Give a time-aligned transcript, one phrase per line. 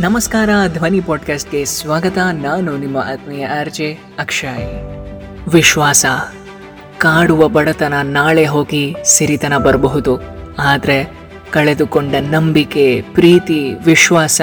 [0.00, 2.18] ನಮಸ್ಕಾರ, ಧ್ವನಿ ಪಾಡ್ಕಾಸ್ಟ್ಗೆ ಸ್ವಾಗತ.
[2.32, 5.48] ನಾನು ನಿಮ್ಮ ಆತ್ಮೀಯ ಅರ್ಜೆ ಅಕ್ಷಯ್.
[5.48, 6.06] ವಿಶ್ವಾಸ,
[6.98, 10.18] ಕಾಡುವ ಬಡತನ ನಾಳೆ ಹೋಗಿ ಸಿರಿತನ ಬರಬಹುದು.
[10.58, 11.12] ಆದರೆ
[11.50, 14.40] ಕಳೆದುಕೊಂಡ ನಂಬಿಕೆ, ಪ್ರೀತಿ, ವಿಶ್ವಾಸ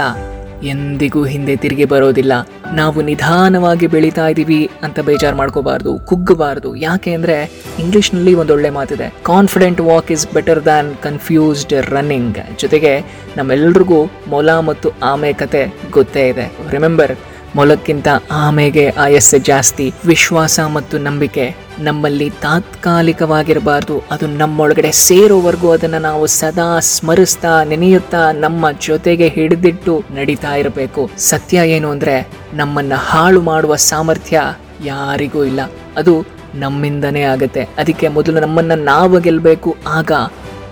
[0.71, 2.33] ಎಂದಿಗೂ ಹಿಂದೆ ತಿರುಗಿ ಬರೋದಿಲ್ಲ.
[2.79, 6.69] ನಾವು ನಿಧಾನವಾಗಿ ಬೆಳೀತಾ ಇದ್ದೀವಿ ಅಂತ ಬೇಜಾರು ಮಾಡ್ಕೋಬಾರ್ದು, ಕುಗ್ಗಬಾರ್ದು.
[6.87, 7.37] ಯಾಕೆ ಅಂದರೆ
[7.83, 9.07] ಇಂಗ್ಲೀಷ್ನಲ್ಲಿ ಒಂದೊಳ್ಳೆ ಮಾತಿದೆ.
[9.31, 12.93] Confident walk is better than confused running ಜೊತೆಗೆ
[13.37, 14.01] ನಮ್ಮೆಲ್ರಿಗೂ
[14.33, 15.63] ಮೊಲ ಮತ್ತು ಆಮೆ ಕತೆ
[15.97, 16.47] ಗೊತ್ತೇ ಇದೆ.
[16.75, 17.13] ರಿಮೆಂಬರ್
[17.55, 21.55] ಮೊಲಕ್ಕಿಂತ ಆಮೆಗೆ ಆಯಸ್ಸೆ ಜಾಸ್ತಿ, ವಿಶ್ವಾಸ ಮತ್ತು ನಂಬಿಕೆ.
[21.79, 31.09] ನಮ್ಮಲ್ಲಿ ತಾತ್ಕಾಲಿಕವಾಗಿರಬಾರ್ದು, ಅದು ನಮ್ಮೊಳಗಡೆ ಸೇರೋವರೆಗೂ ಅದನ್ನು ನಾವು ಸದಾ ಸ್ಮರಿಸ್ತಾ ನೆನೆಯುತ್ತಾ ನಮ್ಮ ಜೊತೆಗೆ ಹಿಡಿದಿಟ್ಟು ನಡೀತಾ ಇರಬೇಕು.
[31.17, 34.41] ಸತ್ಯ ಏನು ಅಂದರೆ, ನಮ್ಮನ್ನು ಹಾಳು ಮಾಡುವ ಸಾಮರ್ಥ್ಯ
[34.85, 35.61] ಯಾರಿಗೂ ಇಲ್ಲ.
[35.97, 37.69] ಅದು ನಮ್ಮಿಂದನೇ ಆಗುತ್ತೆ.
[37.77, 39.75] ಅದಕ್ಕೆ ಮೊದಲು ನಮ್ಮನ್ನು ನಾವು ಗೆಲ್ಲಬೇಕು.
[39.87, 40.11] ಆಗ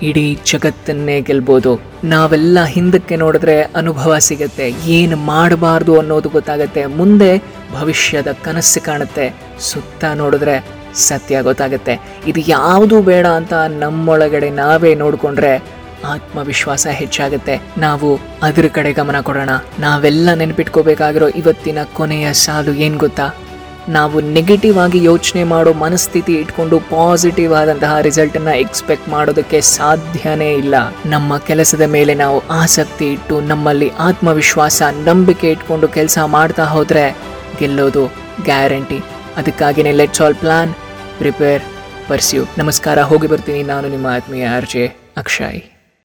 [0.01, 1.81] ಇಡೀ ಜಗತ್ತನ್ನೇ ಗೆಲ್ಬೋದು.
[2.03, 4.69] ನಾವೆಲ್ಲ ಹಿಂದಕ್ಕೆ ನೋಡಿದ್ರೆ ಅನುಭವ ಸಿಗತ್ತೆ.
[4.85, 6.85] ಏನು ಮಾಡಬಾರ್ದು ಅನ್ನೋದು ಗೊತ್ತಾಗತ್ತೆ.
[6.85, 9.35] ಮುಂದೆ ಭವಿಷ್ಯದ ಕನಸು ಕಾಣುತ್ತೆ.
[9.59, 11.99] ಸುತ್ತ ನೋಡಿದ್ರೆ ಸತ್ಯ ಗೊತ್ತಾಗುತ್ತೆ.
[12.27, 17.61] ಇದು ಯಾವುದು ಬೇಡ ಅಂತ ನಮ್ಮೊಳಗಡೆ ನಾವೇ ನೋಡಿಕೊಂಡ್ರೆ ಆತ್ಮವಿಶ್ವಾಸ ಹೆಚ್ಚಾಗುತ್ತೆ.
[17.77, 19.49] ನಾವು ಅದ್ರ ಕಡೆ ಗಮನ ಕೊಡೋಣ.
[19.79, 23.35] ನಾವೆಲ್ಲ ನೆನಪಿಟ್ಕೋಬೇಕಾಗಿರೋ ಇವತ್ತಿನ ಕೊನೆಯ ಸಾಲು ಏನು ಗೊತ್ತಾ?
[23.89, 30.75] ನಾವು ನೆಗೆಟಿವ್ ಆಗಿ ಯೋಚನೆ ಮಾಡೋ ಮನಸ್ಥಿತಿ ಇಟ್ಕೊಂಡು ಪಾಸಿಟಿವ್ ಆದಂತಹ ರಿಸಲ್ಟ್ ಅನ್ನ ಎಕ್ಸ್ಪೆಕ್ಟ್ ಮಾಡೋದಕ್ಕೆ ಸಾಧ್ಯನೇ ಇಲ್ಲ.
[31.05, 37.17] ನಮ್ಮ ಕೆಲಸದ ಮೇಲೆ ನಾವು ಆಸಕ್ತಿ ಇಟ್ಟು ನಮ್ಮಲ್ಲಿ ಆತ್ಮವಿಶ್ವಾಸ, ನಂಬಿಕೆ ಇಟ್ಕೊಂಡು ಕೆಲಸ ಮಾಡ್ತಾ ಹೋದ್ರೆ
[37.59, 38.05] ಗೆಲ್ಲೋದು
[38.43, 38.99] guarantee
[39.37, 40.73] ಅದಕ್ಕಾಗಿನೇ let's all plan
[41.17, 41.61] prepare
[42.07, 43.63] pursue ನಮಸ್ಕಾರ, ಹೋಗಿ ಬರ್ತೀನಿ.
[43.63, 45.80] ನಾನು ನಿಮ್ಮ ಆತ್ಮೀಯ ಆರ್ಜೆ ಅಕ್ಷಯ್.